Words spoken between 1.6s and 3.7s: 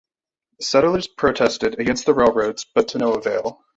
against the railroads, but to no avail.